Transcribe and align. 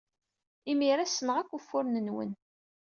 Imir-a, 0.71 1.05
ssneɣ 1.07 1.35
akk 1.37 1.51
ufuren-nwen! 1.57 2.31